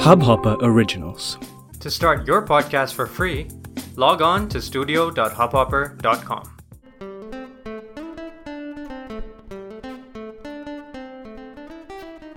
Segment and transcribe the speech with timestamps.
[0.00, 1.36] Hubhopper Originals.
[1.80, 3.48] To start your podcast for free,
[3.96, 6.56] log on to studio.hubhopper.com.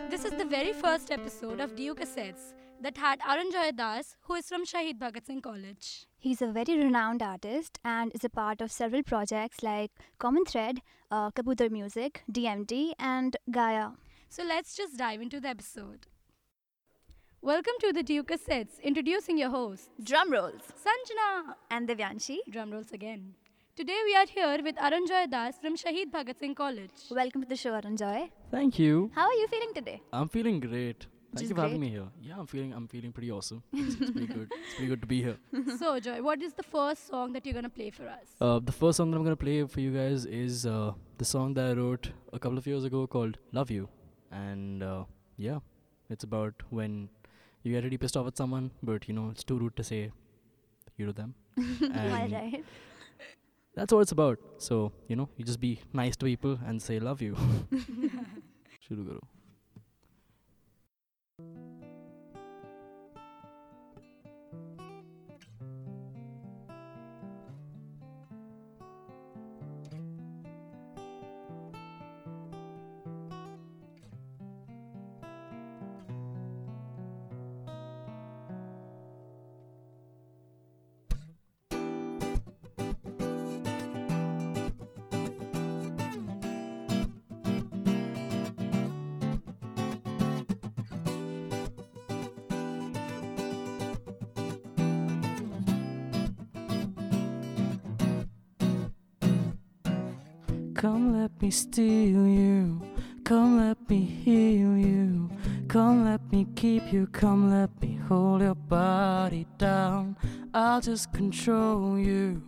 [0.10, 4.50] This is the very first episode of DU Cassettes that had Aranjoy Das, who is
[4.50, 6.08] from Shahid Bhagat Singh College.
[6.20, 10.82] He's a very renowned artist and is a part of several projects like Common Thread,
[11.10, 13.92] uh, Kabutar Music, DMD, and Gaia.
[14.28, 16.07] So let's just dive into the episode.
[17.43, 20.61] Welcome to the DU Cassettes, introducing your host, Drum rolls.
[20.84, 21.55] Sanjana.
[21.70, 22.38] And Devyanshi.
[22.49, 23.34] Drum rolls again.
[23.75, 27.01] Today we are here with Aranjoy Das from Shahid Bhagat Singh College.
[27.11, 28.29] Welcome to the show, Aranjoy.
[28.49, 29.11] Thank you.
[29.13, 30.01] How are you feeling today?
[30.13, 31.01] I'm feeling great.
[31.01, 32.07] Thank Which you is for having me here.
[32.21, 33.62] Yeah, I'm feeling I'm feeling pretty awesome.
[33.73, 34.49] It's, it's pretty good.
[34.49, 35.35] It's pretty good to be here.
[35.79, 38.37] so, Joy, what is the first song that you're gonna play for us?
[38.39, 41.55] Uh, the first song that I'm gonna play for you guys is uh, the song
[41.55, 43.89] that I wrote a couple of years ago called "Love You,"
[44.31, 45.03] and uh,
[45.35, 45.59] yeah,
[46.09, 47.09] it's about when
[47.62, 50.01] you get really pissed off at someone, but you know it's too rude to say
[50.96, 51.34] you to them.
[51.59, 52.65] All And right.
[53.74, 54.38] That's what it's about.
[54.59, 57.34] So you know, you just be nice to people and say "love you."
[58.88, 59.21] शुरू करो
[100.84, 102.81] Come let me steal you.
[103.23, 105.30] Come let me heal you.
[105.70, 107.08] Come let me keep you.
[107.08, 110.17] Come let me hold your body down.
[110.53, 112.44] I'll just control you,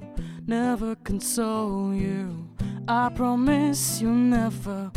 [0.45, 2.49] never console you.
[2.89, 4.91] I promise you'll never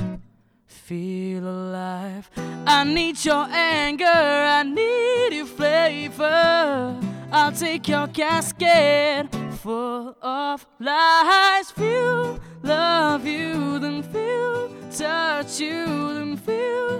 [0.66, 2.28] feel alive.
[2.66, 6.98] I need your anger, I need your flavor.
[7.30, 9.32] I'll take your casket
[9.62, 11.70] full of lies.
[11.70, 16.97] Feel, love you, then feel, touch you, then feel,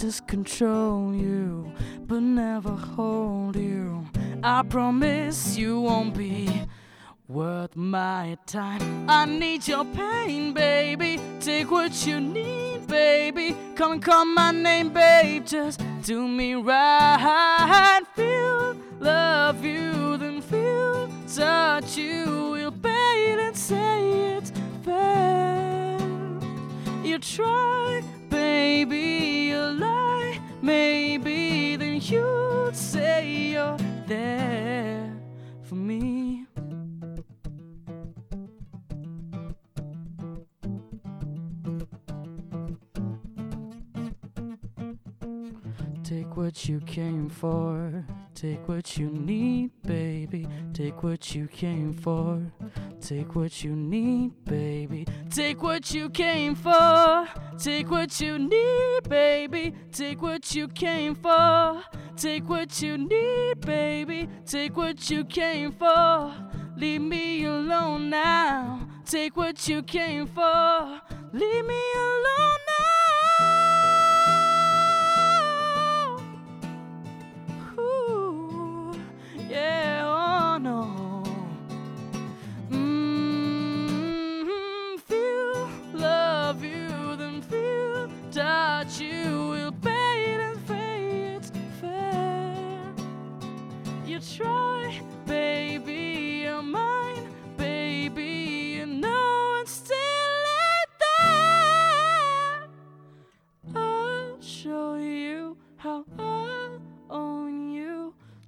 [0.00, 1.70] just control you,
[2.06, 4.06] but never hold you.
[4.42, 6.48] I promise you won't be
[7.28, 9.10] worth my time.
[9.10, 11.20] I need your pain, baby.
[11.40, 13.54] Take what you need, baby.
[13.74, 15.44] Come and call my name, babe.
[15.44, 18.00] Just do me right.
[18.16, 22.52] Feel, love you, then feel, touch you.
[22.52, 24.50] We'll bait and say it's
[24.82, 25.98] fair.
[27.04, 28.02] You try,
[28.50, 29.06] baby,
[29.50, 30.40] you lie.
[30.60, 33.18] Maybe then you'd say
[33.52, 35.12] you're there
[35.62, 36.19] for me.
[46.50, 48.04] What you came for.
[48.34, 50.48] Take what you need, baby.
[50.72, 52.42] Take what you came for.
[53.00, 55.06] Take what you need, baby.
[55.30, 57.28] Take what you came for.
[57.56, 59.72] Take what you need, baby.
[59.92, 61.84] Take what you came for.
[62.16, 64.28] Take what you need, baby.
[64.44, 66.34] Take what you came for.
[66.76, 68.88] Leave me alone now.
[69.04, 71.00] Take what you came for.
[71.32, 72.59] Leave me alone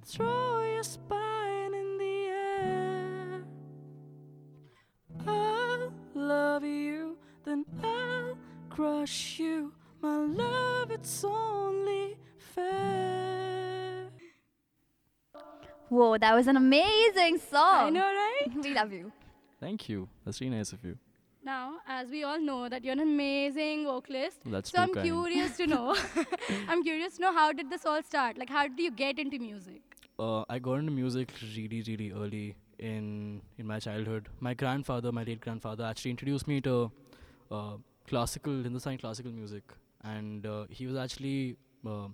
[0.05, 3.43] throw your spine in the air.
[5.27, 8.37] I'll love you, then I'll
[8.69, 9.73] crush you.
[10.01, 14.09] My love, it's only fair.
[15.89, 17.87] Whoa, that was an amazing song.
[17.87, 18.47] I know, right?
[18.63, 19.11] we love you.
[19.59, 20.09] Thank you.
[20.25, 20.97] That's really nice of you.
[21.45, 25.05] Now, as we all know that you're an amazing vocalist, That's so I'm kind.
[25.05, 25.95] curious to know.
[26.69, 28.37] I'm curious to know how did this all start?
[28.37, 29.72] Like, how do you get into music?
[30.23, 34.29] Uh, I got into music really, really early in in my childhood.
[34.49, 36.75] My grandfather, my late grandfather, actually introduced me to
[37.51, 37.75] uh,
[38.07, 39.75] classical Hindustani classical music,
[40.15, 41.57] and uh, he was actually
[41.95, 42.07] uh,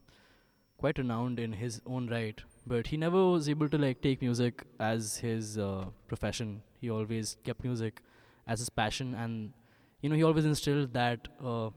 [0.78, 2.44] quite renowned in his own right.
[2.68, 6.62] But he never was able to like take music as his uh, profession.
[6.82, 8.02] He always kept music
[8.48, 9.54] as his passion, and
[10.02, 11.70] you know he always instilled that uh,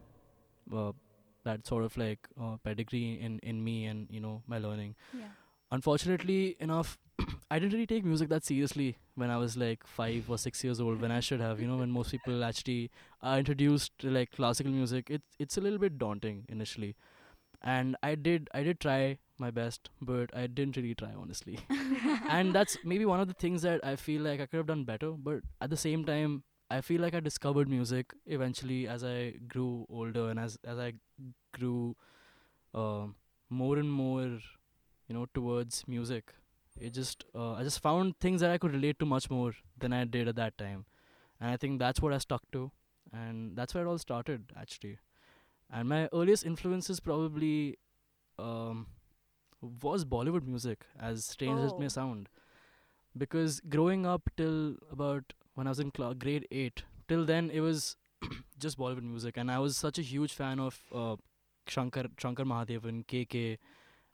[1.44, 2.28] that sort of like
[2.64, 5.32] pedigree in in me and you know my learning Yeah.
[5.72, 6.98] Unfortunately enough
[7.50, 10.80] i didn't really take music that seriously when i was like five or six years
[10.80, 12.90] old when i should have you know when most people actually
[13.22, 16.94] are introduced to like classical music it's it's a little bit daunting initially.
[17.62, 21.58] And i did i did try my best but i didn't really try honestly.
[22.36, 24.84] And that's maybe one of the things that i feel like i could have done
[24.84, 29.34] better but at the same time i feel like i discovered music eventually as i
[29.54, 30.92] grew older and as as i
[31.58, 31.96] grew
[32.74, 33.06] uh,
[33.50, 34.38] more and more
[35.12, 36.32] you know towards music.
[36.80, 39.52] It just uh, i just found things that i could relate to much more
[39.84, 40.84] than i did at that time.
[41.40, 42.70] And i think that's what i stuck to.
[43.12, 44.98] And that's where it all started actually.
[45.70, 47.78] And my earliest influences probably
[48.38, 48.86] um,
[49.86, 51.96] was bollywood music as strange as it may Oh.
[51.96, 52.28] sound.
[53.16, 57.60] Because growing up till about when i was in cla grade 8 till then it
[57.60, 57.96] was
[58.58, 59.36] just bollywood music.
[59.36, 61.16] And i was such a huge fan of uh,
[61.68, 63.58] shankar shankar mahadevan kk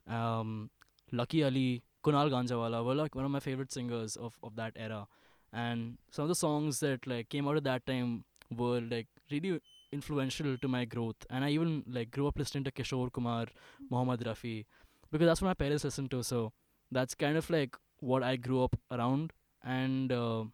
[0.07, 0.69] um,
[1.11, 5.07] Lucky Ali, Kunal Ganjawala were like one of my favorite singers of, of that era.
[5.51, 8.23] And some of the songs that like came out at that time
[8.55, 9.59] were like really
[9.91, 11.15] influential to my growth.
[11.29, 13.47] And I even like grew up listening to Kishore Kumar,
[13.89, 14.65] Muhammad Rafi,
[15.11, 16.23] because that's what my parents listened to.
[16.23, 16.53] So
[16.91, 19.33] that's kind of like what I grew up around.
[19.63, 20.45] And uh,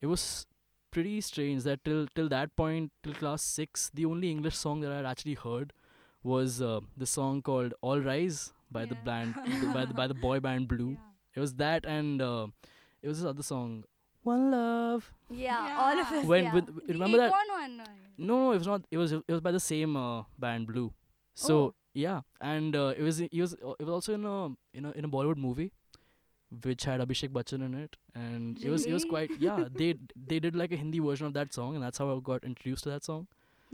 [0.00, 0.46] it was
[0.90, 4.92] pretty strange that till till that point, till class six, the only English song that
[4.92, 5.72] I had actually heard
[6.22, 9.34] was uh, the song called All Rise by the band
[9.74, 10.96] by the by the boy band Blue.
[11.34, 12.46] It was that and uh,
[13.02, 13.84] it was this other song,
[14.22, 15.12] One Love.
[15.30, 16.18] Yeah, all of Yeah.
[16.20, 16.26] us.
[16.26, 16.54] When yeah.
[16.54, 17.32] with The remember that?
[17.32, 17.78] Akon one.
[17.78, 17.88] right?
[18.18, 18.82] No, no, it was not.
[18.90, 20.92] It was it was by the same uh, band Blue.
[21.34, 21.74] So Oh.
[21.94, 24.36] yeah, and uh, it was it was it was also in a
[24.72, 25.72] in a in a Bollywood movie,
[26.62, 29.64] which had Abhishek Bachchan in it, and it was it was quite yeah.
[29.74, 29.94] They
[30.32, 32.84] they did like a Hindi version of that song, and that's how I got introduced
[32.84, 33.26] to that song.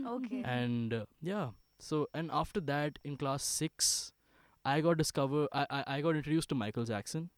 [0.03, 0.41] Okay.
[0.43, 1.49] and uh, yeah
[1.79, 4.11] so and after that in class 6
[4.65, 7.29] i got discover I, I i got introduced to michael jackson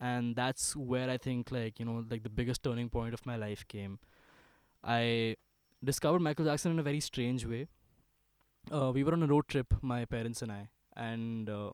[0.00, 3.36] and that's where i think like you know like the biggest turning point of my
[3.36, 3.98] life came
[4.84, 5.36] i
[5.82, 7.66] discovered michael jackson in a very strange way
[8.72, 11.70] uh, we were on a road trip my parents and i and uh,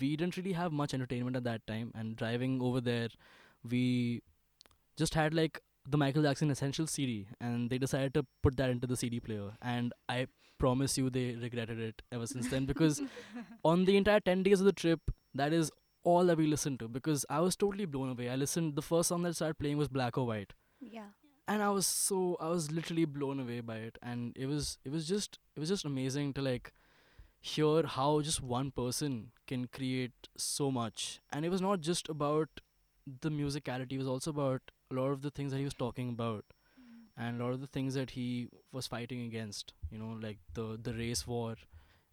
[0.00, 3.08] we didn't really have much entertainment at that time and driving over there
[3.68, 4.22] we
[4.96, 8.86] just had like the Michael Jackson Essential CD, and they decided to put that into
[8.86, 9.52] the CD player.
[9.62, 10.26] And I
[10.58, 13.00] promise you, they regretted it ever since then because
[13.64, 15.00] on the entire 10 days of the trip,
[15.34, 15.70] that is
[16.04, 18.28] all that we listened to because I was totally blown away.
[18.30, 20.52] I listened, the first song that started playing was Black or White.
[20.80, 21.08] yeah.
[21.50, 23.96] And I was so, I was literally blown away by it.
[24.02, 26.72] And it was, it was just, it was just amazing to like
[27.40, 31.20] hear how just one person can create so much.
[31.32, 32.48] And it was not just about
[33.22, 34.60] the musicality, it was also about
[34.90, 36.44] a lot of the things that he was talking about
[37.18, 40.78] and a lot of the things that he was fighting against you know like the
[40.82, 41.56] the race war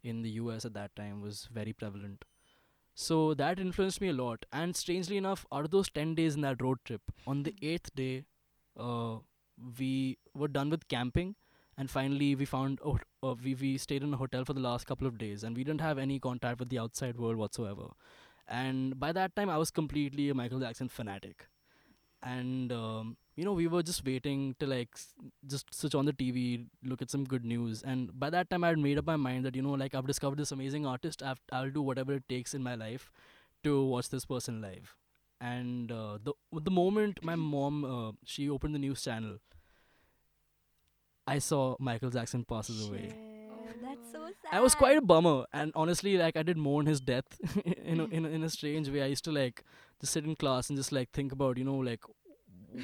[0.02, 2.24] in the US at that time was very prevalent.
[2.94, 4.46] So that influenced me a lot.
[4.52, 7.94] And strangely enough out of those 10 days in that road trip on the 8th
[7.94, 8.24] day
[8.78, 9.16] uh,
[9.78, 11.34] we were done with camping
[11.76, 15.06] and finally we found uh, we we stayed in a hotel for the last couple
[15.06, 17.88] of days and we didn't have any contact with the outside world whatsoever.
[18.48, 21.48] And by that time I was completely a Michael Jackson fanatic.
[22.22, 25.14] And um, you know we were just waiting to like s-
[25.46, 27.82] just switch on the tv look at some good news.
[27.82, 30.06] And by that time i had made up my mind that you know like i've
[30.06, 33.10] discovered this amazing artist I've, i'll do whatever it takes in my life
[33.64, 34.94] to watch this person live.
[35.40, 36.32] And uh, the
[36.68, 39.38] the moment my mom uh, she opened the news channel
[41.26, 43.08] i saw michael jackson passes away.
[43.08, 44.50] Shit, That's so sad.
[44.52, 47.38] I was quite a bummer, and honestly, like I did mourn his death
[47.84, 49.02] in a, in a, in a strange way.
[49.02, 49.64] I used to like
[50.00, 52.00] just sit in class and just like think about, you know, like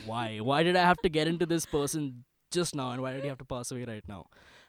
[0.07, 3.23] why why did I have to get into this person just now, and why did
[3.23, 4.27] he have to pass away right now?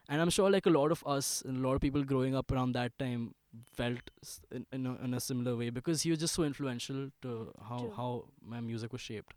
[0.09, 2.51] And I'm sure like a lot of us and a lot of people growing up
[2.51, 3.35] around that time
[3.75, 4.09] felt
[4.51, 7.77] in in a, in a similar way because he was just so influential to how
[7.77, 7.93] True.
[7.95, 9.33] how my music was shaped.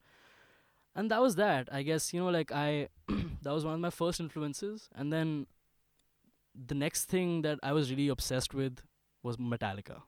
[0.94, 1.68] And that was that.
[1.70, 2.88] I guess you know, like I
[3.42, 5.46] that was one of my first influences, and then
[6.72, 8.80] the next thing that I was really obsessed with
[9.22, 10.02] was Metallica.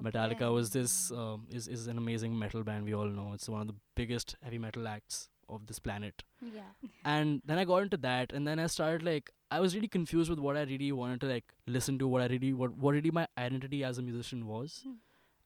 [0.00, 2.84] Metallica was this um, is is an amazing metal band.
[2.84, 6.22] We all know it's one of the biggest heavy metal acts of this planet.
[6.40, 6.88] Yeah.
[7.04, 10.30] And then I got into that, and then I started like I was really confused
[10.30, 13.10] with what I really wanted to like listen to, what I really what what really
[13.10, 14.80] my identity as a musician was.
[14.84, 14.92] Hmm.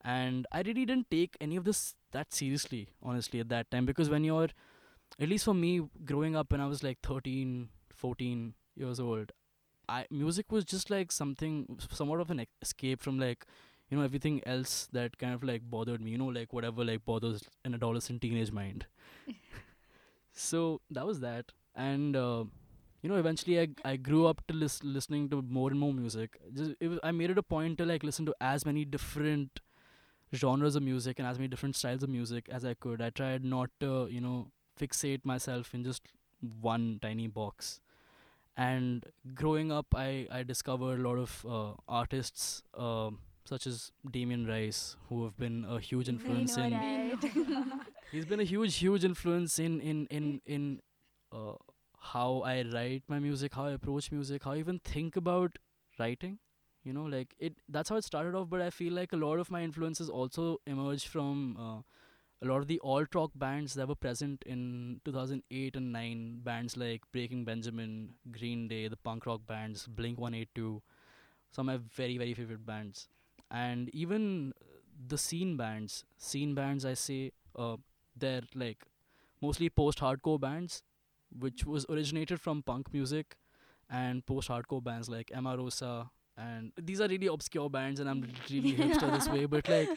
[0.05, 4.09] And I really didn't take any of this that seriously, honestly, at that time because
[4.09, 4.51] when you're
[5.19, 9.33] at least for me growing up when I was like 13, 14 years old,
[9.89, 13.45] I music was just like something somewhat of an escape from like
[13.91, 17.05] you know everything else that kind of like bothered me you know like whatever like
[17.05, 18.87] bothers an adolescent teenage mind.
[20.33, 21.53] So that was that.
[21.75, 22.45] And uh,
[23.03, 26.39] you know eventually I, I grew up to lis- listening to more and more music.
[26.55, 29.61] Just it was, i made it a point to like listen to as many different
[30.35, 33.03] genres of music and as many different styles of music as i could.
[33.03, 34.49] I tried not to you know
[34.81, 36.03] fixate myself in just
[36.61, 37.81] one tiny box.
[38.57, 44.47] And growing up i i discovered a lot of uh, artists um such as Damien
[44.47, 46.73] Rice, who have been a huge influence in.
[48.13, 50.81] He's been a huge, huge influence in in in in
[51.33, 51.55] uh,
[51.99, 55.59] how I write my music, how I approach music, how I even think about
[55.99, 56.39] writing.
[56.85, 57.55] You know, like it.
[57.69, 58.49] That's how it started off.
[58.49, 61.83] But I feel like a lot of my influences also emerged from uh,
[62.43, 66.41] a lot of the alt rock bands that were present in 2008 and 9.
[66.45, 70.83] Bands like Breaking Benjamin, Green Day, the punk rock bands, Blink 182.
[71.53, 73.09] Some of my very very favorite bands
[73.51, 74.53] and even
[75.09, 77.77] the scene bands scene bands i say uh,
[78.17, 78.85] they're like
[79.43, 80.83] mostly post hardcore bands
[81.39, 83.37] which was originated from punk music
[83.91, 88.73] and post hardcore bands like Emarosa and these are really obscure bands and I'm really
[88.77, 89.89] hipster this way but like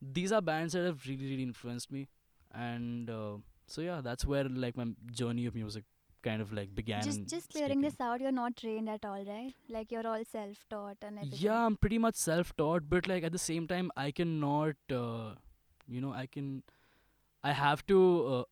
[0.00, 2.08] these are bands that have really really influenced me
[2.54, 5.84] and uh, so yeah that's where like my journey of music
[6.22, 9.54] kind of like began Just just clearing this out, you're not trained at all, right?
[9.68, 11.38] Like you're all self-taught and everything.
[11.46, 15.34] Yeah, I'm pretty much self-taught, but like at the same time, I cannot, uh,
[15.88, 16.62] you know, I can,
[17.44, 17.98] I have to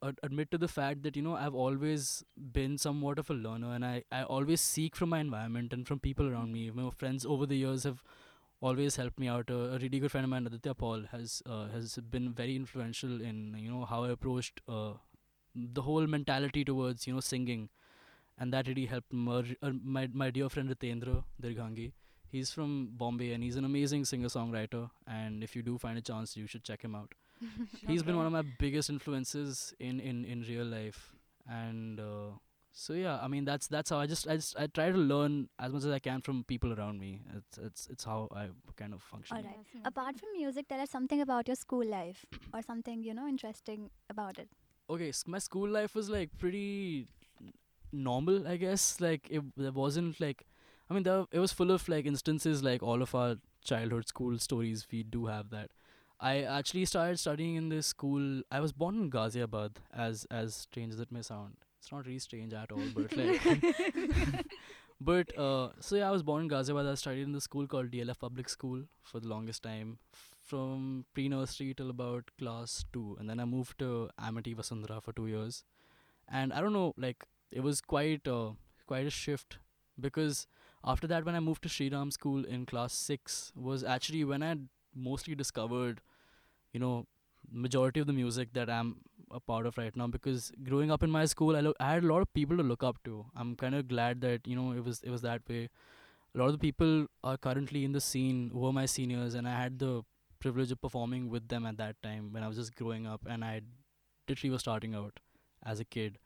[0.02, 2.24] uh, ad- admit to the fact that you know I've always
[2.58, 6.00] been somewhat of a learner, and I I always seek from my environment and from
[6.00, 6.70] people around me.
[6.70, 8.02] My friends over the years have
[8.60, 9.48] always helped me out.
[9.50, 13.20] A, a really good friend of mine, Aditya Paul, has uh, has been very influential
[13.20, 14.94] in you know how I approached uh,
[15.54, 17.68] the whole mentality towards you know singing,
[18.38, 19.12] and that really helped.
[19.12, 21.92] Mer- uh, my my dear friend Ritendra Dirghangi,
[22.28, 24.90] he's from Bombay and he's an amazing singer songwriter.
[25.06, 27.12] And if you do find a chance, you should check him out.
[27.88, 31.12] He's been one of my biggest influences in in in real life,
[31.48, 32.32] and uh,
[32.72, 35.48] so yeah, I mean that's that's how I just I just I try to learn
[35.58, 37.22] as much as I can from people around me.
[37.36, 39.38] It's it's it's how I kind of function.
[39.38, 39.56] Alright.
[39.84, 43.90] Apart from music, tell us something about your school life or something you know interesting
[44.08, 44.48] about it.
[44.90, 47.06] Okay my school life was like pretty
[47.92, 49.00] normal i guess.
[49.00, 50.44] Like it there wasn't like
[50.90, 54.38] i mean there it was full of like instances like all of our childhood school
[54.38, 55.70] stories we do have that.
[56.20, 60.94] I actually started studying in this school i was born in ghaziabad as as strange
[60.94, 61.56] as it may sound.
[61.80, 64.46] It's not really strange at all but like
[65.00, 66.90] but uh so yeah i was born in ghaziabad.
[66.90, 69.98] I studied in the school called dlf public school for the longest time
[70.50, 73.90] from pre-nursery till about class 2 and then i moved to
[74.30, 75.64] amity vasundhara for 2 years.
[76.28, 78.50] And i don't know like it was quite uh,
[78.86, 79.58] quite a shift
[80.06, 80.46] because
[80.92, 84.54] after that when i moved to Sriram school in class 6 was actually when i
[84.94, 86.00] mostly discovered
[86.72, 87.06] you know
[87.50, 88.96] majority of the music that i'm
[89.32, 92.04] a part of right now because growing up in my school i, lo- I had
[92.04, 93.26] a lot of people to look up to.
[93.36, 95.68] I'm kind of glad that you know it was it was that way.
[96.34, 99.48] A lot of the people are currently in the scene who are my seniors and
[99.48, 100.02] i had the
[100.40, 103.44] privilege of performing with them at that time when I was just growing up and
[103.44, 103.60] I
[104.28, 105.20] literally was starting out
[105.64, 106.18] as a kid.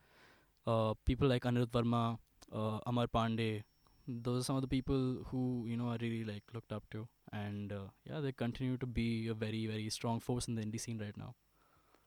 [0.66, 2.18] Uh, people like Anirudh Verma,
[2.52, 3.62] uh, Amar Pandey,
[4.06, 7.06] those are some of the people who you know I really like looked up to,
[7.32, 10.80] and uh, yeah, they continue to be a very very strong force in the indie
[10.80, 11.34] scene right now.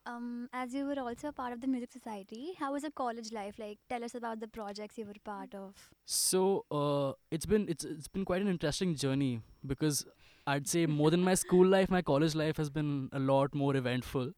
[0.06, 3.34] Um, as you were also a part of the music society, how was your college
[3.34, 3.56] life?
[3.60, 5.74] Like, tell us about the projects you were part of.
[6.06, 10.06] So uh, it's been it's it's been quite an interesting journey because
[10.48, 13.76] I'd say more than my school life, my college life has been a lot more
[13.76, 14.32] eventful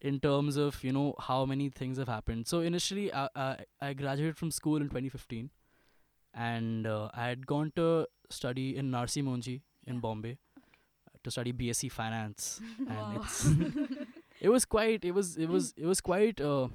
[0.00, 2.46] in terms of you know how many things have happened.
[2.46, 5.50] So initially, I I, I graduated from school in 2015,
[6.34, 10.38] and uh, I had gone to study in Narsee Monjee in Bombay
[11.24, 13.46] to study BSc Finance, and it's
[14.40, 16.68] it was quite it was it was it was quite uh,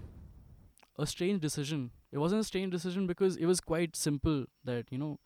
[1.00, 1.91] a strange decision.
[2.12, 5.19] It wasn't a strange decision because it was quite simple that you know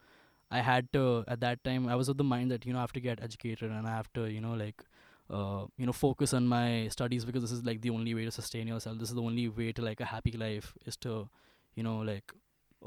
[0.52, 2.82] I had to at that time I was of the mind that you know I
[2.82, 4.84] have to get educated and I have to you know like
[5.30, 8.30] uh, you know focus on my studies because this is like the only way to
[8.30, 8.98] sustain yourself.
[8.98, 11.28] This is the only way to like a happy life is to
[11.74, 12.32] you know like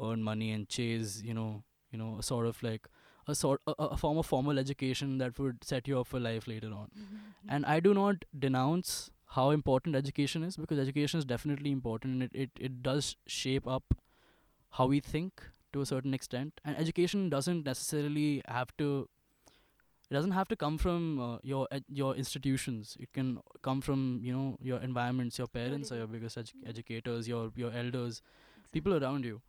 [0.01, 2.88] earn money and chase you know you know a sort of like
[3.27, 6.48] a sort a, a form of formal education that would set you up for life
[6.48, 6.91] later on.
[7.00, 7.50] Mm-hmm.
[7.50, 12.24] And I do not denounce how important education is because education is definitely important and
[12.24, 13.95] it, it, it does shape up
[14.72, 15.41] how we think
[15.75, 16.60] to a certain extent.
[16.65, 19.10] And education doesn't necessarily have to
[20.10, 22.96] it doesn't have to come from uh, your ed- your institutions.
[23.00, 27.27] It can come from you know your environments your parents are your biggest edu- educators
[27.27, 28.22] your your elders
[28.72, 29.41] people around you.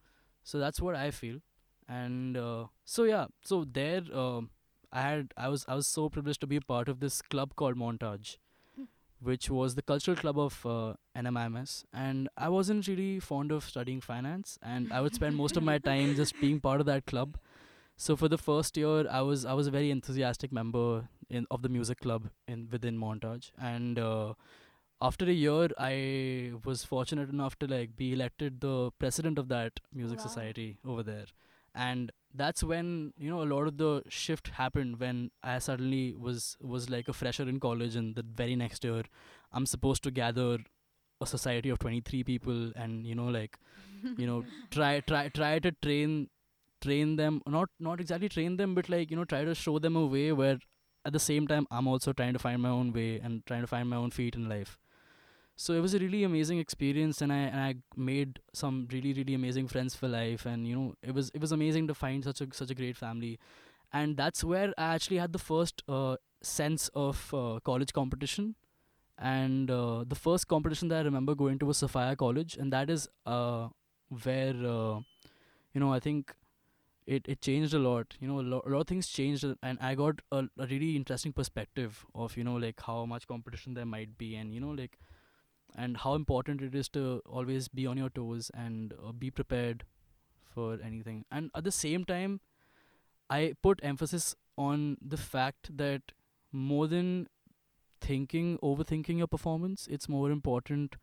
[0.45, 1.41] So that's what i feel.
[1.89, 4.51] And uh, so yeah so there um
[4.93, 7.55] i had i was i was so privileged to be a part of this club
[7.57, 8.37] called montage.
[9.21, 14.01] Which was the cultural club of uh, nmims and i wasn't really fond of studying
[14.01, 17.39] finance and i would spend most of my time just being part of that club.
[17.99, 21.63] So for the first year i was i was a very enthusiastic member in of
[21.63, 23.51] the music club in within montage.
[23.59, 24.35] And uh,
[25.01, 29.81] after a year i was fortunate enough to like be elected the president of that
[29.93, 30.23] music Wow.
[30.29, 31.27] society over there.
[31.75, 36.57] And that's when you know a lot of the shift happened when i suddenly was
[36.61, 39.03] was like a fresher in college and the very next year
[39.53, 40.59] i'm supposed to gather
[41.21, 43.59] a society of 23 people and you know like
[44.19, 46.29] you know try try try to train
[46.83, 49.97] train them not not exactly train them but like you know try to show them
[49.97, 50.59] a way where
[51.05, 53.67] at the same time i'm also trying to find my own way and trying to
[53.67, 54.79] find my own feet in life
[55.57, 59.35] so it was a really amazing experience and i and i made some really really
[59.35, 62.41] amazing friends for life and you know it was it was amazing to find such
[62.41, 63.39] a such a great family.
[63.93, 68.55] And that's where i actually had the first uh, sense of uh, college competition.
[69.19, 72.91] And uh, the first competition that i remember going to was sophia college and that
[72.91, 73.69] is uh,
[74.25, 75.01] where uh,
[75.75, 76.35] you know i think
[77.07, 78.17] it, it changed a lot.
[78.21, 80.97] You know a, lo- a lot of things changed and i got a, a really
[80.97, 84.71] interesting perspective of you know like how much competition there might be and you know
[84.71, 84.99] like
[85.77, 89.85] and how important it is to always be on your toes and uh, be prepared
[90.55, 91.25] for anything.
[91.31, 92.41] And at the same time
[93.29, 96.13] i put emphasis on the fact that
[96.53, 97.29] more than
[98.01, 100.97] thinking overthinking your performance it's more important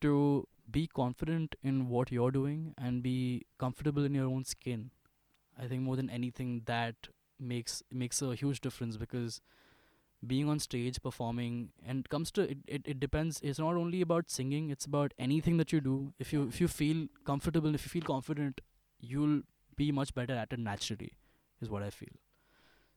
[0.00, 4.90] to be confident in what you're doing and be comfortable in your own skin.
[5.58, 7.08] I think more than anything that
[7.38, 9.40] makes makes a huge difference because
[10.26, 13.40] being on stage performing and comes to it, it, it depends.
[13.42, 16.12] It's not only about singing it's about anything that you do.
[16.18, 18.60] If you if you feel comfortable if you feel confident
[19.00, 19.42] you'll
[19.76, 21.12] be much better at it naturally
[21.62, 22.16] is what i feel.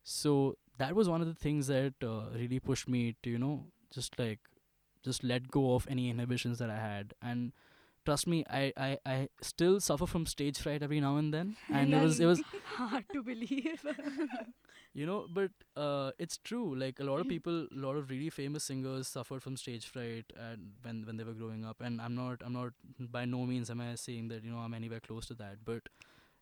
[0.04, 3.66] So that was one of the things that uh, really pushed me to you know
[3.94, 4.40] just like
[5.04, 7.14] just let go of any inhibitions that i had.
[7.22, 7.54] And
[8.06, 11.56] trust me i i, I still suffer from stage fright every now and then.
[11.70, 13.86] And it was it was hard to believe.
[14.94, 18.30] you know but uh, it's true like a lot of people a lot of really
[18.30, 22.16] famous singers suffered from stage fright and when when they were growing up and i'm
[22.16, 25.26] not i'm not by no means am i saying that you know i'm anywhere close
[25.26, 25.90] to that but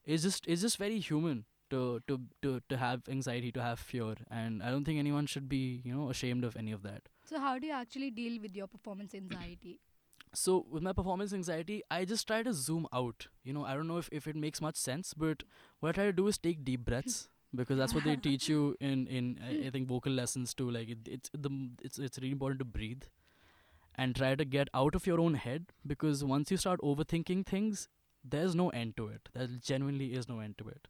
[0.05, 4.15] it's just it's just very human to to to, to have anxiety to have fear
[4.29, 7.07] and i don't think anyone should be you know ashamed of any of that.
[7.23, 9.79] So how do you actually deal with your performance anxiety?
[10.33, 13.87] so with my performance anxiety i just try to zoom out you know i don't
[13.87, 15.43] know if, if it makes much sense but
[15.79, 18.75] what i try to do is take deep breaths because that's what they teach you
[18.79, 20.69] in in I, I think vocal lessons too.
[20.69, 21.49] Like it, it's the
[21.81, 23.03] it's it's really important to breathe
[23.95, 27.87] and try to get out of your own head because once you start overthinking things
[28.23, 29.29] there's no end to it.
[29.33, 30.87] There genuinely is no end to it.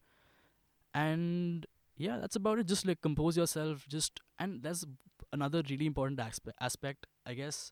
[0.93, 1.65] And
[1.97, 2.67] yeah that's about it.
[2.67, 3.85] Just like compose yourself.
[3.87, 4.85] Just and that's
[5.33, 7.71] another really important aspe- aspect i guess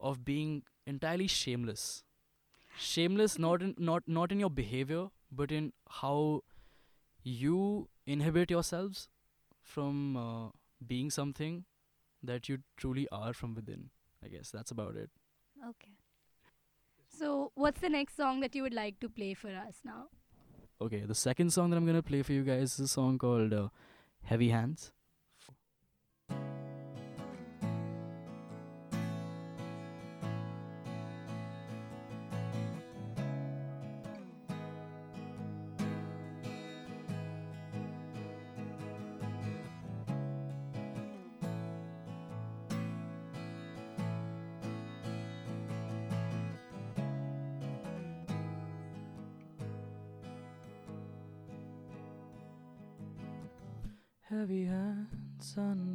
[0.00, 2.02] of being entirely shameless.
[2.78, 3.42] Shameless mm-hmm.
[3.42, 6.42] not in not not in your behavior but in how
[7.22, 9.08] you inhibit yourselves
[9.62, 10.48] from uh,
[10.86, 11.64] being something
[12.22, 13.90] that you truly are from within
[14.24, 15.10] i guess that's about it
[15.68, 15.92] Okay.
[17.08, 20.06] So what's the next song that you would like to play for us now?
[20.80, 23.52] okay the second song that i'm gonna play for you guys is a song called
[23.52, 23.68] uh,
[24.22, 24.92] heavy hands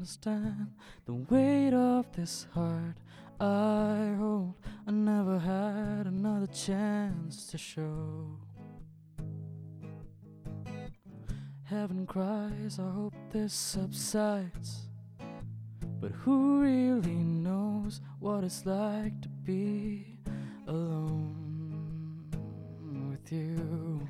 [0.04, 0.68] understand
[1.06, 2.98] the weight of this heart
[3.40, 4.56] I hold.
[4.86, 8.38] I never had another chance to show.
[11.64, 14.90] Heaven cries, I hope this subsides.
[16.02, 20.20] But who really knows what it's like to be
[20.68, 22.26] alone
[23.10, 24.06] with you?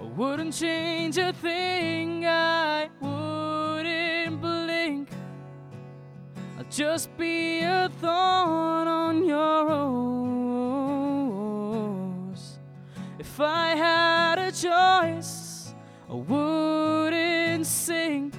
[0.00, 2.88] I wouldn't change a thing, I
[6.76, 9.96] just be a thorn on your rose.
[13.18, 15.72] If I had a choice,
[16.10, 18.30] I wouldn't sing.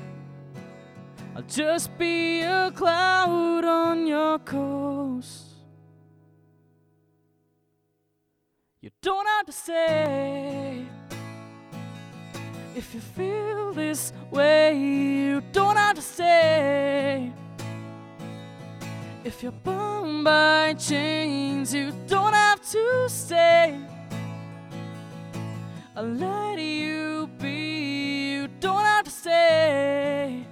[1.35, 5.45] I'll just be a cloud on your coast.
[8.81, 10.85] You don't have to say
[12.75, 14.77] if you feel this way.
[14.77, 17.33] You don't have to say
[19.37, 21.71] if you're bound by chains.
[21.71, 23.79] You don't have to stay.
[25.95, 28.31] I'll let you be.
[28.31, 30.43] You don't have to stay.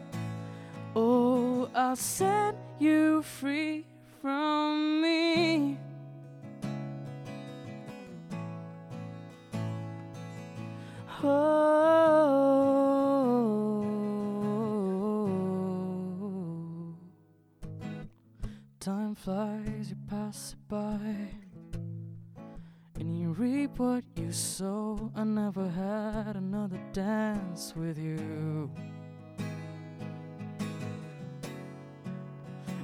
[0.96, 3.88] Oh, I'll set you free
[4.22, 5.80] from me.
[11.24, 11.65] Oh.
[19.26, 21.00] Flies, you pass it by,
[23.00, 25.12] and you reap what you sow.
[25.16, 28.70] I never had another dance with you.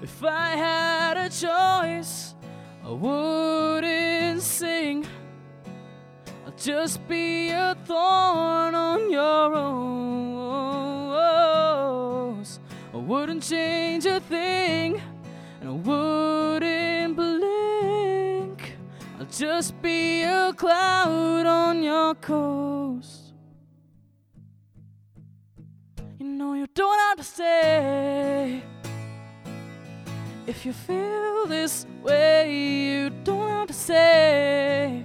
[0.01, 2.33] If I had a choice,
[2.83, 5.05] I wouldn't sing.
[6.47, 10.89] I'd just be a thorn on your rose.
[12.95, 14.99] I wouldn't change a thing,
[15.59, 16.30] and I wouldn't
[19.41, 23.33] just be a cloud on your coast.
[26.19, 28.61] You know you don't have to stay.
[30.45, 35.03] If you feel this way, you don't have to say.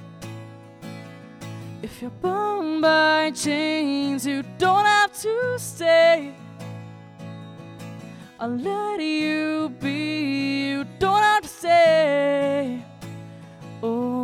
[1.81, 6.35] If you're bound by chains, you don't have to stay.
[8.39, 12.83] I'll let you be, you don't have to stay.
[13.83, 14.16] Oh,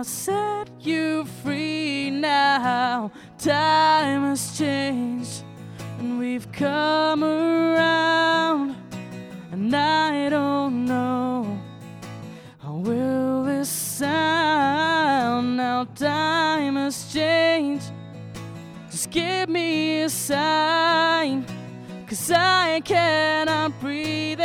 [0.00, 3.12] I'll set you free now.
[3.36, 5.44] Time has changed,
[5.98, 8.76] and we've come around.
[9.52, 11.60] And I don't know
[12.60, 15.84] how will this sound now.
[15.94, 17.92] Time has changed.
[18.90, 21.44] Just give me a sign,
[22.06, 24.39] cause I cannot breathe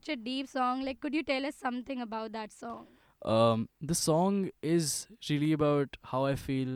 [0.00, 0.84] such a deep song.
[0.84, 2.86] Like, could you tell us something about that song?
[3.22, 6.70] um the song is really about how i feel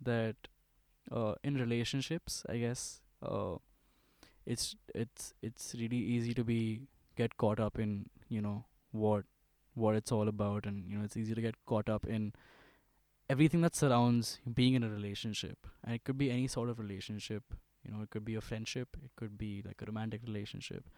[0.00, 0.48] that
[1.10, 3.56] uh in relationships i guess uh
[4.46, 6.82] it's it's it's really easy to be
[7.16, 9.24] get caught up in you know what
[9.74, 12.32] what it's all about and you know it's easy to get caught up in
[13.28, 17.42] everything that surrounds being in a relationship and it could be any sort of relationship
[17.84, 20.88] you know it could be a friendship it could be like a romantic relationship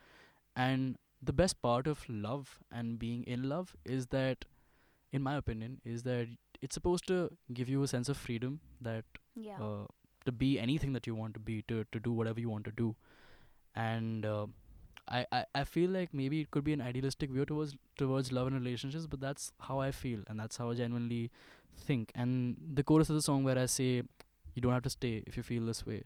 [0.56, 4.44] and the best part of love and being in love is that
[5.12, 6.28] in my opinion is that
[6.62, 7.18] it's supposed to
[7.52, 9.60] give you a sense of freedom that Yeah.
[9.66, 9.86] uh,
[10.26, 12.72] to be anything that you want to be to to do whatever you want to
[12.82, 12.94] do.
[13.74, 14.46] And uh,
[15.08, 18.46] I, I I feel like maybe it could be an idealistic view towards towards love
[18.52, 21.30] and relationships but that's how I feel and that's how I genuinely
[21.86, 22.12] think.
[22.14, 23.90] And the chorus of the song where I say
[24.54, 26.04] you don't have to stay if you feel this way.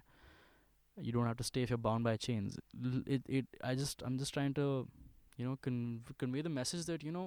[1.00, 2.58] You don't have to stay if you're bound by chains.
[2.84, 4.66] L- it it I just I'm just trying to
[5.38, 7.26] you know con- convey the message that you know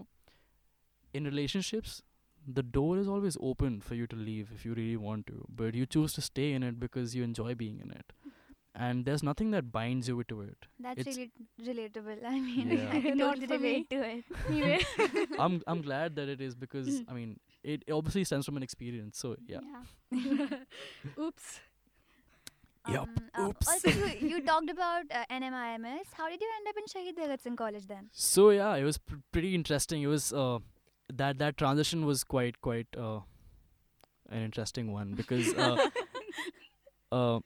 [1.20, 2.02] in relationships
[2.60, 5.76] the door is always open for you to leave if you really want to but
[5.82, 8.14] you choose to stay in it because you enjoy being in it
[8.88, 11.32] and there's nothing that binds you to it That's it's- really
[11.90, 12.24] relatable.
[12.34, 12.90] I mean, Yeah.
[12.98, 15.30] I can Not totally for relate to it.
[15.48, 17.40] i'm i'm glad that it is because i mean
[17.76, 19.60] it obviously stems from an experience so yeah
[21.20, 21.60] Oops.
[22.90, 23.68] Yup, Um, uh, oops.
[23.68, 26.08] Also, you, you talked about uh, NMIMS.
[26.14, 28.10] How did you end up in Shahid Bhagat Singh College then?
[28.12, 30.58] so yeah it was pr- pretty interesting it was uh
[31.22, 33.20] that that transition was quite quite uh
[34.30, 35.78] an interesting one because uh,
[37.12, 37.40] uh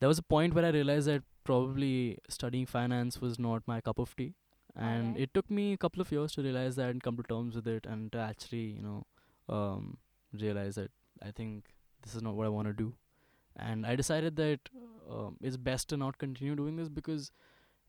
[0.00, 3.98] there was a point where i realized that probably studying finance was not my cup
[3.98, 4.34] of tea
[4.74, 5.20] and Alright.
[5.22, 7.66] it took me a couple of years to realize that and come to terms with
[7.66, 9.06] it and to actually you know
[9.48, 9.96] um,
[10.32, 10.90] realize that
[11.22, 11.64] I think
[12.02, 12.92] this is not what I want to do
[13.58, 14.60] and I decided that
[15.10, 17.30] um, it's best to not continue doing this because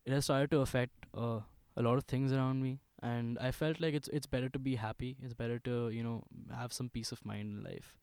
[0.04, 1.40] it has started to affect uh,
[1.76, 2.78] a lot of things around me.
[3.02, 5.16] And I felt like it's it's better to be happy.
[5.22, 7.94] It's better to you know have some peace of mind in life.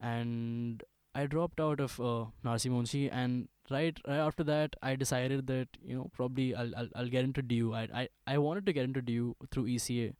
[0.00, 0.82] And
[1.14, 5.68] I dropped out of uh, Narsee Monjee and right right after that I decided that
[5.82, 8.84] you know probably I'll I'll, I'll get into DU I, I I wanted to get
[8.84, 10.14] into DU through ECA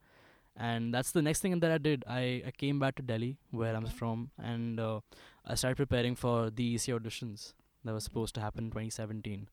[0.56, 2.04] and that's the next thing that I did.
[2.06, 4.30] I, I came back to Delhi where I'm from.
[4.38, 5.00] And uh,
[5.46, 7.52] I started preparing for the EC auditions
[7.85, 9.48] that was supposed to happen in 2017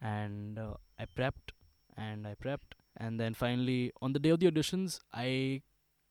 [0.00, 1.52] and uh, I prepped
[1.96, 5.62] and I prepped and then finally on the day of the auditions I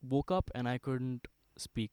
[0.02, 1.92] woke up and I couldn't speak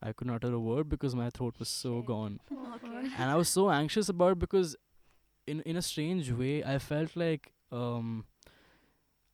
[0.00, 2.06] I could not utter a word because my throat was so Shit.
[2.06, 3.08] gone Okay.
[3.18, 4.76] and I was so anxious about it because
[5.46, 8.24] in in a strange way I felt like um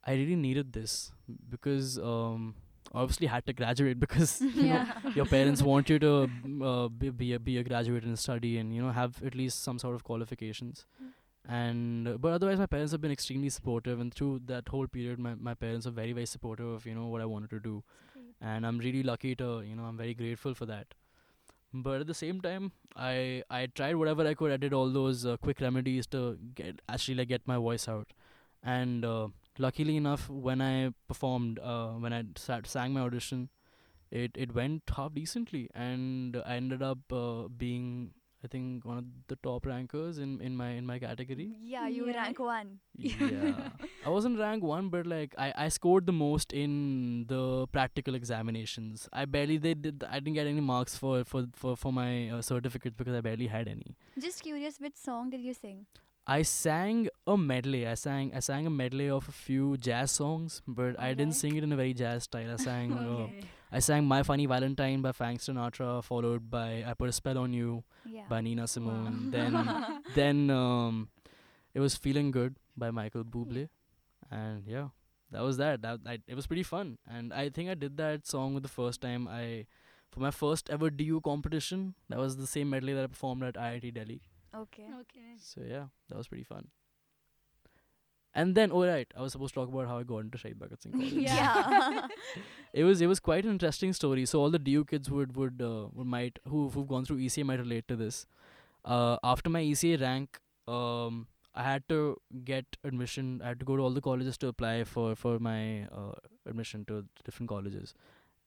[0.06, 1.12] I really needed this
[1.50, 2.54] because um
[2.94, 6.12] obviously had to graduate because you know your parents want you to
[6.64, 9.62] uh, be be a, be a graduate and study and you know have at least
[9.62, 10.86] some sort of qualifications
[11.48, 15.18] and uh, but otherwise my parents have been extremely supportive and through that whole period
[15.18, 17.82] my, my parents are very very supportive of you know what I wanted to do
[18.40, 20.94] and I'm really lucky to you know I'm very grateful for that.
[21.72, 24.52] But at the same time, I I tried whatever I could.
[24.52, 28.12] I did all those uh, quick remedies to get actually like get my voice out,
[28.62, 33.48] and uh, luckily enough, when I performed, uh, when I sat, sang my audition,
[34.10, 38.12] it it went half decently, and I ended up uh, being
[38.44, 41.46] I think one of the top rankers in in my in my category.
[41.74, 42.78] Yeah, you were rank one.
[42.96, 43.70] Yeah.
[44.06, 49.08] I wasn't rank one, but like I, I scored the most in the practical examinations.
[49.12, 50.04] I barely they did.
[50.08, 53.46] I didn't get any marks for for for for my uh, certificate because I barely
[53.46, 53.96] had any.
[54.18, 55.86] Just curious, which song did you sing?
[56.26, 57.86] I sang a medley.
[57.86, 61.56] I sang I sang a medley of a few jazz songs, but I didn't sing
[61.56, 62.50] it in a very jazz style.
[62.52, 63.28] I sang uh,
[63.70, 67.52] I sang My Funny Valentine by Frank Sinatra, followed by I Put a Spell on
[67.52, 68.22] You Yeah.
[68.28, 69.30] by Nina Simone.
[69.30, 69.30] Wow.
[69.36, 71.08] Then then um,
[71.74, 73.68] it was Feeling Good by Michael Bublé,
[74.30, 74.88] and yeah,
[75.30, 75.82] that was that.
[75.82, 78.68] That I, it was pretty fun, and I think I did that song with the
[78.80, 79.66] first time I,
[80.10, 81.94] for my first ever DU competition.
[82.08, 84.22] That was the same medley that I performed at IIT Delhi.
[84.54, 84.88] Okay.
[85.00, 85.34] Okay.
[85.38, 86.68] So yeah, that was pretty fun.
[88.36, 90.56] And then, oh right, I was supposed to talk about how I got into Shahid
[90.56, 91.12] Bhagat Singh College.
[91.12, 92.08] Yeah.
[92.72, 94.26] it was it was quite an interesting story.
[94.26, 97.44] So all the DU kids would would uh, would might who who've gone through ECA
[97.44, 98.26] might relate to this.
[98.84, 103.40] Uh, after my ECA rank, um, I had to get admission.
[103.42, 106.14] I had to go to all the colleges to apply for for my uh,
[106.44, 107.94] admission to different colleges,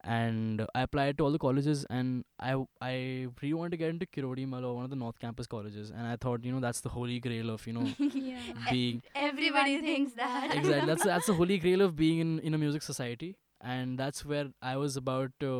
[0.03, 1.85] and I applied to all the colleges.
[1.89, 5.47] And I I really wanted to get into Kirodi Malo, one of the North Campus
[5.47, 8.39] colleges, and I thought you know that's the holy grail of you know yeah.
[8.71, 10.55] being Everybody thinks that.
[10.55, 14.23] exactly that's that's the holy grail of being in in a music society and that's
[14.23, 15.51] where i was about to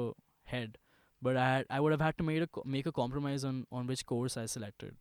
[0.43, 0.77] head
[1.27, 3.65] but i had, i would have had to make a co- make a compromise on
[3.71, 4.95] on which course i selected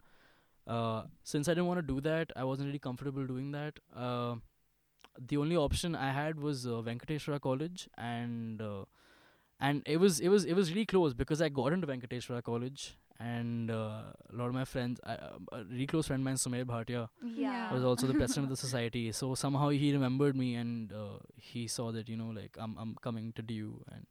[0.67, 4.35] uh since i didn't want to do that i wasn't really comfortable doing that uh
[5.33, 8.85] the only option i had was uh, venkateshwara college and uh,
[9.61, 12.97] and it was it was it was really close because i got into venkateshwara college
[13.19, 16.37] and uh, a lot of my friends I, uh, a really close friend of mine
[16.37, 17.73] Sumer Bhatia Yeah.
[17.73, 19.11] was also the president of the society.
[19.13, 22.95] So somehow he remembered me and uh, he saw that you know like I'm I'm
[23.07, 24.07] coming to DU and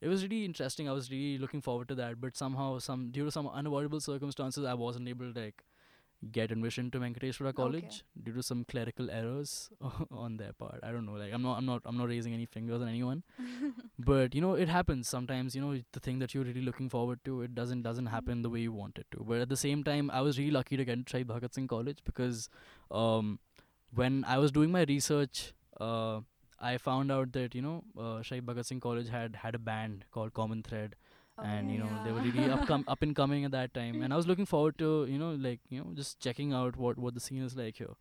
[0.00, 0.88] it was really interesting.
[0.88, 4.64] I was really looking forward to that, but somehow some due to some unavoidable circumstances,
[4.64, 5.62] I wasn't able to like
[6.32, 9.70] get admission to Venkateshwara College due to some clerical errors
[10.10, 10.80] on their part.
[10.82, 11.12] I don't know.
[11.12, 13.22] Like I'm not I'm not I'm not raising any fingers on anyone,
[13.98, 15.54] but you know it happens sometimes.
[15.54, 18.50] You know the thing that you're really looking forward to it doesn't doesn't happen the
[18.50, 19.24] way you want it to.
[19.26, 21.68] But at the same time, I was really lucky to get into Shahid Bhagat Singh
[21.68, 22.48] College because
[22.90, 23.38] um,
[23.94, 26.20] when I was doing my research, uh,
[26.60, 30.04] I found out that you know uh, Shahid Bhagat Singh College had had a band
[30.10, 30.96] called Common Thread,
[31.42, 34.12] and you know they were really up com- up and coming at that time, and
[34.12, 37.14] I was looking forward to you know like you know just checking out what what
[37.14, 37.94] the scene is like here.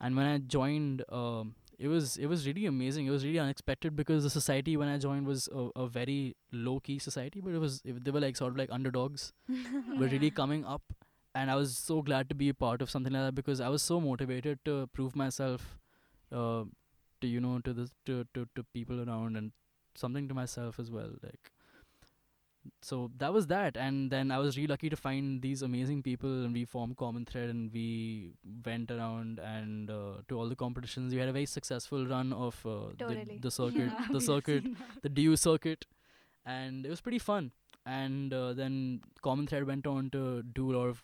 [0.00, 3.06] And when I joined, um, it was it was really amazing.
[3.06, 6.80] It was really unexpected because the society when I joined was a, a very low
[6.80, 9.32] key society, but it was it, they were like sort of like underdogs
[9.98, 10.82] were really coming up.
[11.36, 13.68] And i was so glad to be a part of something like that because i
[13.68, 15.64] was so motivated to prove myself
[16.32, 16.62] uh,
[17.20, 19.50] to you know to the to, to to people around and
[19.96, 21.50] something to myself as well like
[22.80, 26.44] so that was that and then i was really lucky to find these amazing people
[26.44, 28.32] and we formed common thread and we
[28.64, 32.54] went around and uh, to all the competitions we had a very successful run of
[32.64, 33.24] uh, Totally.
[33.24, 34.64] the, the circuit Yeah, the circuit
[35.02, 35.86] the DU circuit,
[36.44, 37.52] and it was pretty fun.
[37.86, 41.02] And uh, then Common Thread went on to do a lot of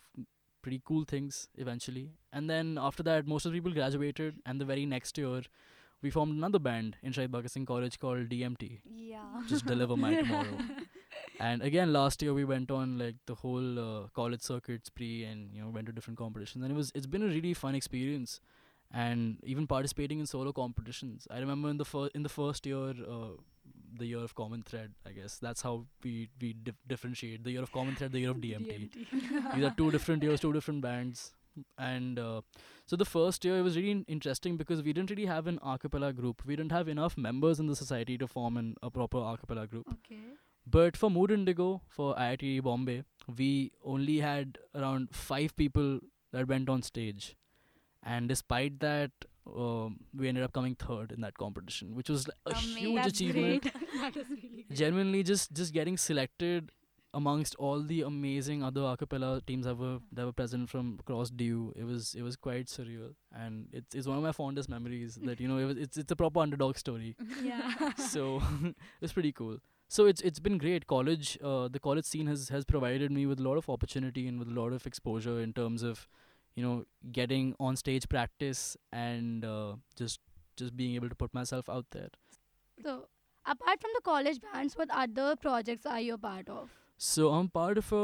[0.62, 2.10] pretty cool things eventually.
[2.32, 5.42] And then after that, most of the people graduated, and the very next year,
[6.02, 8.80] we formed another band in Shahid Bhagat Singh College called DMT.
[8.84, 9.42] Yeah.
[9.46, 10.56] Just deliver my tomorrow.
[11.40, 15.54] And again, last year we went on like the whole uh, college circuit spree, and
[15.54, 18.40] you know went to different competitions, and it was it's been a really fun experience.
[18.92, 21.26] And even participating in solo competitions.
[21.30, 23.28] I remember in the first in the first year, uh,
[23.98, 24.92] the year of Common Thread.
[25.06, 28.30] I guess that's how we we dif- differentiate the year of Common Thread, the year
[28.30, 28.90] of DMT.
[29.54, 31.32] These are two different years, two different bands.
[31.78, 32.40] And uh,
[32.86, 35.58] so the first year it was really in- interesting because we didn't really have an
[35.62, 36.42] a cappella group.
[36.46, 39.66] We didn't have enough members in the society to form an, a proper a cappella
[39.66, 39.88] group.
[39.98, 40.22] Okay.
[40.66, 43.02] But for Mood Indigo, for IIT Bombay,
[43.36, 46.00] we only had around five people
[46.32, 47.36] that went on stage.
[48.02, 49.10] And despite that,
[49.46, 52.76] um, we ended up coming third in that competition, which was a Amazing.
[52.76, 53.62] huge That's achievement.
[54.00, 54.72] that is really great.
[54.72, 56.70] Genuinely, just just getting selected
[57.12, 61.30] amongst all the amazing other a cappella teams that were that were present from across
[61.30, 65.18] DU, it was it was quite surreal, and it's it's one of my fondest memories.
[65.24, 67.92] that you know, it was, it's it's a proper underdog story yeah.
[67.94, 68.40] so
[69.00, 69.58] it's pretty cool
[69.96, 70.86] so it's it's been great.
[70.86, 74.38] College uh, the college scene has has provided me with a lot of opportunity and
[74.38, 76.08] with a lot of exposure in terms of
[76.54, 76.84] you know
[77.20, 79.72] getting on stage practice and uh,
[80.02, 80.20] just
[80.56, 82.10] just being able to put myself out there.
[82.84, 83.08] So,
[83.44, 86.78] apart from the college bands, what other projects are you a part of?
[87.02, 88.00] so i'm part of a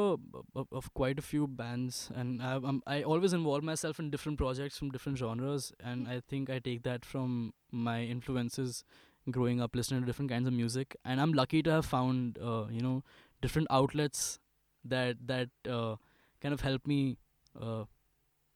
[0.60, 4.38] of, of quite a few bands and I, I'm, I always involve myself in different
[4.38, 8.84] projects from different genres and i think i take that from my influences
[9.30, 10.96] growing up listening to different kinds of music.
[11.04, 13.02] And i'm lucky to have found uh, you know
[13.42, 14.38] different outlets
[14.84, 15.96] that that uh,
[16.40, 17.16] kind of help me
[17.60, 17.84] uh,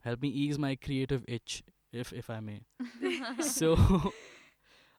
[0.03, 2.61] help me ease my creative itch if if i may.
[3.41, 3.77] So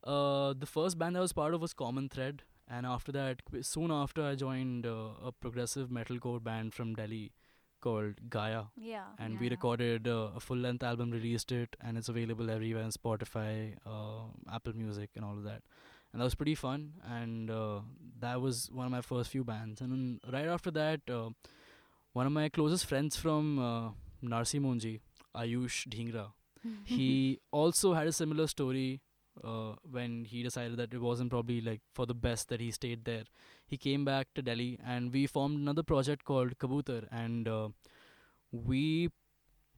[0.04, 3.64] uh, the first band I was part of was Common Thread, and after that, qu-
[3.64, 7.32] soon after, I joined uh, a progressive metalcore band from Delhi
[7.82, 9.06] called Gaia, Yeah.
[9.20, 12.92] and we recorded uh, a full length album, released it, and it's available everywhere on
[12.92, 15.62] Spotify, uh, Apple Music, and all of that.
[16.14, 17.80] And that was pretty fun, and uh,
[18.20, 19.82] that was one of my first few bands.
[19.82, 21.30] And then right after that, uh,
[22.14, 23.90] one of my closest friends from uh,
[24.24, 25.00] Narsee Monjee,
[25.36, 26.32] Ayush Dhingra,
[26.86, 29.02] he also had a similar story
[29.44, 33.06] uh, when he decided that it wasn't probably like for the best that he stayed
[33.06, 33.24] there.
[33.66, 37.70] He came back to Delhi and we formed another project called Kabutar and uh,
[38.52, 39.10] we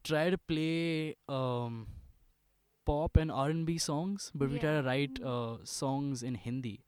[0.04, 1.88] tried to play um,
[2.86, 6.82] pop and R&B songs, but we try to write uh, songs in Hindi.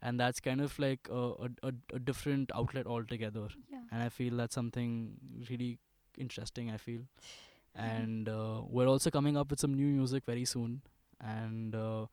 [0.00, 3.80] And that's kind of like a, a, a, a different outlet altogether Yeah.
[3.90, 5.16] and I feel that's something
[5.50, 5.78] really
[6.16, 6.70] interesting.
[6.70, 7.00] I feel,
[7.74, 10.82] and uh, we're also coming up with some new music very soon.
[11.20, 12.06] And uh,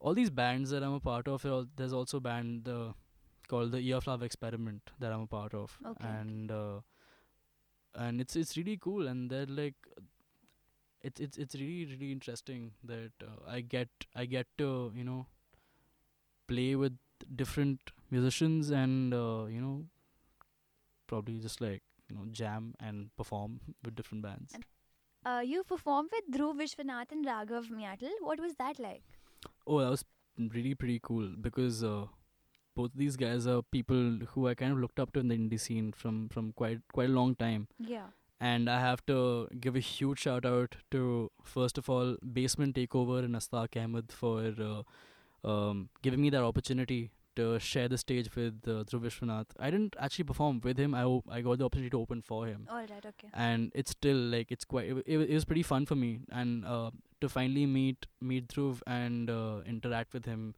[0.00, 2.92] all these bands that I'm a part of, there's also a band uh,
[3.48, 6.08] called the Earflower Experiment that I'm a part of, Okay.
[6.08, 6.80] and uh,
[7.94, 9.06] and it's it's really cool.
[9.06, 9.74] And they're like,
[11.02, 15.26] it's it's it's really really interesting that uh, I get I get to you know
[16.48, 16.96] play with
[17.36, 19.84] different musicians and uh, you know
[21.06, 24.64] probably just like you know jam and perform with different bands And-
[25.24, 28.10] Uh, you performed with Dhruv Vishwanath and Raghav Meattle.
[28.20, 29.02] What was that like?
[29.66, 30.04] oh that was
[30.56, 32.06] really pretty cool because uh,
[32.76, 35.60] both these guys are people who I kind of looked up to in the indie
[35.60, 38.06] scene from from quite quite a long time Yeah.
[38.40, 39.18] and I have to
[39.66, 41.02] give a huge shout out to
[41.42, 44.82] first of all Basement Takeover and Astaq Ahmed for uh,
[45.52, 47.00] um, giving me that opportunity
[47.36, 49.46] to share the stage with uh, Dhruv Vishwanath.
[49.58, 50.94] I didn't actually perform with him.
[50.94, 51.04] I
[51.38, 53.06] I got the opportunity to open for him, All right.
[53.12, 53.28] Okay.
[53.32, 54.88] and it's still like it's quite.
[54.88, 58.82] It, it, it was pretty fun for me, and uh, to finally meet meet Dhruv
[58.86, 60.54] and uh, interact with him,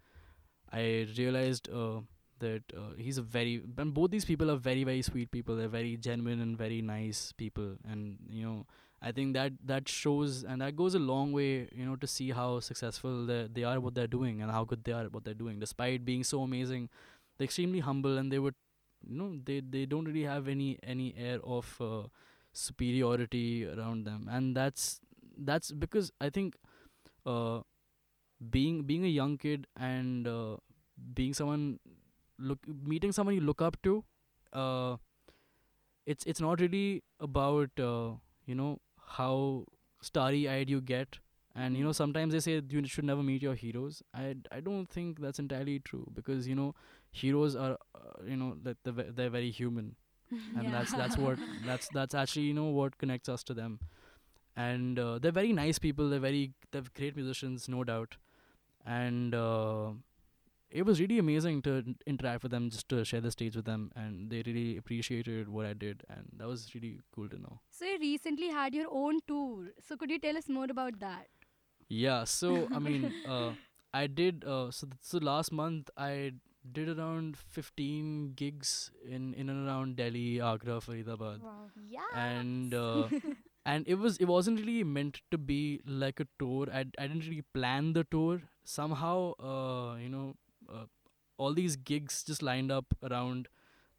[0.72, 2.00] I realized uh,
[2.40, 3.62] that uh, he's a very.
[3.78, 5.56] And both these people are very very sweet people.
[5.56, 8.66] They're very genuine and very nice people, and you know.
[9.08, 12.30] I think that that shows and that goes a long way, you know, to see
[12.38, 15.12] how successful they they are at what they're doing and how good they are at
[15.12, 16.88] what they're doing, despite being so amazing.
[17.38, 18.54] They're extremely humble and they would,
[19.08, 22.02] you know, they they don't really have any any air of uh,
[22.52, 25.00] superiority around them, and that's
[25.38, 26.56] that's because I think,
[27.26, 27.60] uh,
[28.50, 30.56] being being a young kid and uh,
[31.14, 31.78] being someone
[32.38, 34.04] look meeting someone you look up to,
[34.52, 34.96] uh,
[36.06, 38.10] it's it's not really about uh,
[38.46, 39.64] you know how
[40.00, 41.18] starry eyed you get.
[41.54, 44.02] And you know sometimes they say you should never meet your heroes.
[44.14, 46.74] I i don't think that's entirely true because you know
[47.12, 49.96] heroes are uh, you know that they're, they're very human.
[50.58, 53.78] And that's that's what that's that's actually you know what connects us to them.
[54.56, 56.08] And uh, they're very nice people.
[56.10, 58.16] They're very they're great musicians no doubt.
[58.86, 59.90] And uh,
[60.70, 63.64] it was really amazing to n- interact with them just to share the stage with
[63.66, 67.60] them and they really appreciated what i did and that was really cool to know
[67.70, 69.66] So, you recently had your own tour.
[69.86, 71.26] So, could you tell us more about that?
[71.88, 73.52] Yeah, so I mean, uh,
[73.94, 74.44] I did.
[74.44, 76.32] Uh, so th- so last month I
[76.78, 78.72] did around 15 gigs
[79.16, 81.70] in in and around Delhi, Agra, Faridabad, Wow.
[81.96, 82.08] Yeah.
[82.22, 83.08] and uh,
[83.74, 86.66] and it was it wasn't really meant to be like a tour.
[86.80, 88.40] I I didn't really plan the tour.
[88.64, 89.16] Somehow,
[89.52, 90.26] uh, you know,
[90.72, 90.84] uh,
[91.38, 93.48] all these gigs just lined up around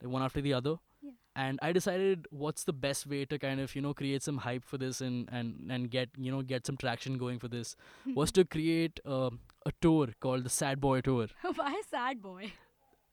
[0.02, 0.76] like one after the other.
[1.02, 1.12] Yeah.
[1.36, 4.64] And I decided what's the best way to kind of you know create some hype
[4.64, 7.76] for this and and and get you know get some traction going for this
[8.16, 9.30] was to create uh,
[9.66, 11.28] a tour called the Sad Boy Tour.
[11.56, 12.52] Why sad boy?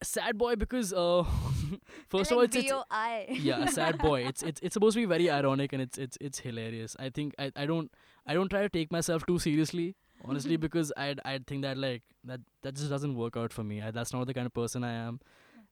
[0.03, 1.25] Sad Boy because uh,
[2.09, 5.01] first of all like it's, it's yeah a sad boy it's it's it's supposed to
[5.01, 7.91] be very ironic and it's it's it's hilarious i think i i don't
[8.27, 12.03] i don't try to take myself too seriously honestly because i'd i'd think that like
[12.25, 13.83] that that just doesn't work out for me.
[13.83, 15.21] I, that's not the kind of person i am.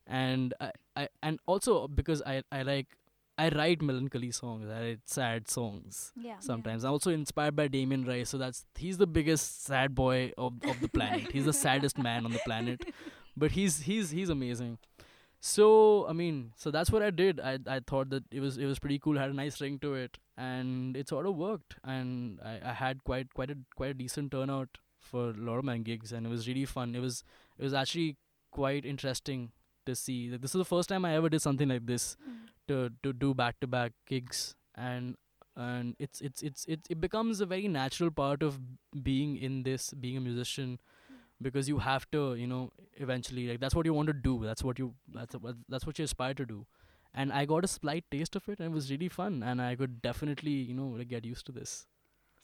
[0.05, 2.87] And I, I and also because i i like
[3.37, 4.69] i write melancholy songs.
[4.69, 6.39] I write sad songs Yeah.
[6.39, 6.83] sometimes.
[6.83, 10.79] I'm also inspired by damien rice so that's he's the biggest sad boy of of
[10.81, 11.31] the planet.
[11.31, 12.81] He's the saddest man on the planet.
[13.35, 14.77] But he's he's he's amazing
[15.45, 17.39] so I mean, so that's what I did.
[17.39, 19.17] I I thought that it was it was pretty cool.
[19.17, 21.75] Had a nice ring to it, and it sort of worked.
[21.83, 25.65] And I, I had quite quite a quite a decent turnout for a lot of
[25.65, 26.95] my gigs, and it was really fun.
[26.95, 27.23] It was
[27.57, 28.15] it was actually
[28.51, 29.51] quite interesting
[29.85, 30.29] to see.
[30.29, 32.47] Like, this is the first time I ever did something like this Mm.
[32.69, 35.17] to to do back to back gigs, and
[35.55, 38.59] and it's it's it's it it becomes a very natural part of
[39.11, 40.79] being in this being a musician
[41.43, 44.39] because you have to you know eventually like that's what you want to do.
[44.43, 46.65] That's what you that's what that's what you aspire to do.
[47.15, 49.43] And i got a slight taste of it and it was really fun.
[49.43, 51.85] And i could definitely you know like, get used to this.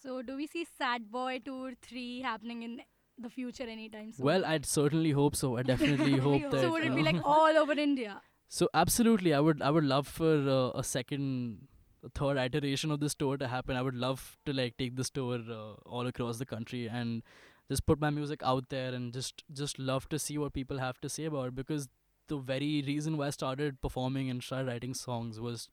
[0.04, 2.82] So do we see Sad Boy Tour 3 happening in
[3.18, 4.26] the future anytime soon?
[4.26, 5.58] well i'd certainly hope so.
[5.58, 8.22] I definitely hope hope that so would it be like all over India?
[8.47, 9.34] so absolutely.
[9.34, 11.68] I would i would love for uh, a second
[12.04, 13.76] a third iteration of this tour to happen.
[13.76, 17.24] I would love to like take this tour uh, all across the country and
[17.70, 20.99] just put my music out there and just just love to see what people have
[21.01, 21.88] to say about it because
[22.28, 25.67] the very reason why i started performing and started writing songs was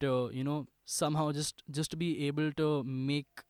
[0.00, 3.44] to you know somehow just just to be able to make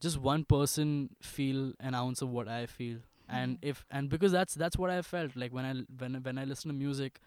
[0.00, 2.96] just one person feel an ounce of what i feel.
[2.96, 3.36] Mm-hmm.
[3.36, 5.36] And if and because that's that's what i felt.
[5.36, 7.20] Like when i when when i listen to music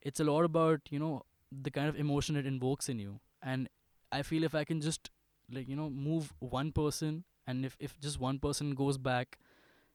[0.00, 1.22] it's a lot about you know
[1.66, 3.18] the kind of emotion it invokes in you.
[3.42, 3.68] And
[4.12, 5.10] i feel if i can just
[5.50, 9.38] like you know move one person and if if just one person goes back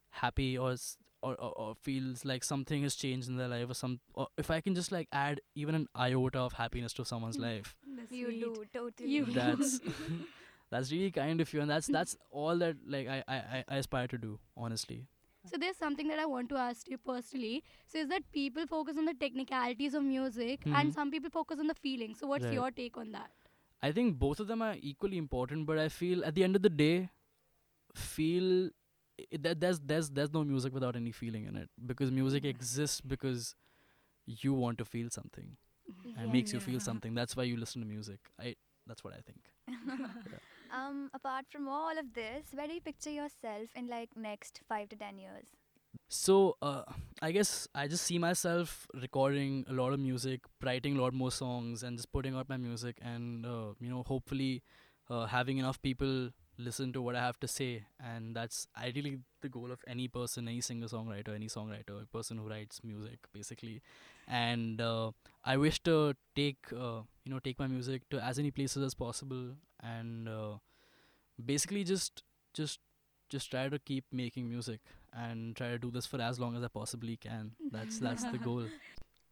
[0.10, 0.76] happy or
[1.24, 4.52] or, or, or feels like something has changed in their life or some or if
[4.52, 8.28] i can just like add even an iota of happiness to someone's life That's You
[8.28, 8.41] sweet.
[8.41, 9.10] do, totally.
[9.10, 9.80] You- that's
[10.70, 13.76] that's really kind of you and that's that's all that like I, I I- I
[13.78, 15.00] aspire to do honestly
[15.50, 17.58] So there's something that I want to ask you personally.
[17.91, 20.74] So is that people focus on the technicalities of music Mhm.
[20.80, 22.16] and some people focus on the feeling.
[22.22, 22.58] So what's Right.
[22.58, 23.30] your take on that?
[23.89, 26.66] I think both of them are equally important, but I feel at the end of
[26.68, 26.91] the day,
[27.98, 28.70] feel
[29.20, 33.02] i- that there's there's there's no music without any feeling in it because music exists
[33.02, 33.56] because
[34.26, 35.58] you want to feel something
[36.16, 37.14] and makes you feel something.
[37.16, 38.20] That's why you listen to music.
[38.39, 38.56] I
[38.88, 39.52] that's what I think.
[40.70, 44.89] Um, apart from all of this, where do you picture yourself in like next five
[44.89, 45.48] to ten years?
[46.10, 46.84] So uh,
[47.22, 51.32] I guess I just see myself recording a lot of music, writing a lot more
[51.32, 54.64] songs, and just putting out my music, and uh, you know, hopefully,
[55.10, 59.49] uh, having enough people listen to what I have to say, and that's ideally the
[59.49, 63.82] goal of any person, any singer songwriter, any songwriter, a person who writes music, basically.
[64.28, 65.12] And uh,
[65.45, 68.93] I wish to take uh, you know take my music to as many places as
[68.93, 70.58] possible, and uh,
[71.43, 72.80] basically just just
[73.30, 74.80] just try to keep making music
[75.14, 77.51] and try to do this for as long as I possibly can.
[77.72, 78.66] That's that's the goal.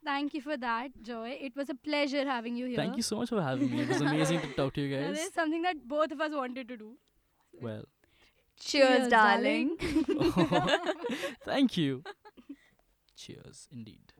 [0.06, 1.36] Thank you for that, Joy.
[1.42, 2.76] It was a pleasure having you here.
[2.76, 3.82] Thank you so much for having me.
[3.82, 5.18] It was amazing to talk to you guys.
[5.18, 6.92] is something that both of us wanted to do.
[7.62, 7.86] Well,
[8.60, 9.78] Cheers, darling.
[11.46, 12.04] thank you.
[13.16, 14.14] Cheers, indeed.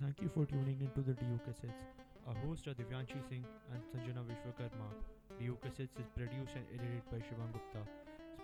[0.00, 1.84] Thank you for tuning into the DU Cassettes.
[2.26, 4.88] Our hosts are Divyanshi Singh and Sanjana Vishwakarma.
[5.38, 7.82] DU Cassettes is produced and edited by Shivam Gupta.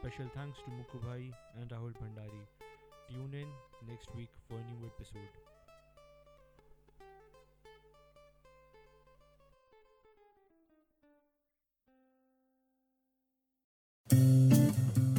[0.01, 2.45] Special thanks to Mukku Bhai and Rahul Bhandari.
[3.09, 3.49] Tune in
[3.89, 5.54] next week for a new episode.